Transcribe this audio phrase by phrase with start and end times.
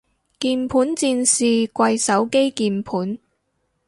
[0.39, 3.19] 鍵盤戰士跪手機鍵盤